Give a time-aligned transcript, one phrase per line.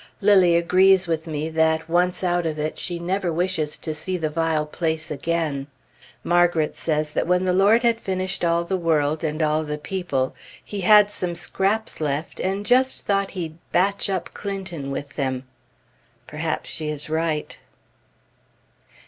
[0.19, 4.31] Lilly agrees with me that, once out of it, she never wishes to see the
[4.31, 5.67] vile place again.
[6.23, 10.33] Margret says that when the Lord had finished all the world and all the people,
[10.65, 15.43] he had some scraps left, and just thought he'd "batch up" Clinton with them.
[16.25, 17.59] Perhaps she is right.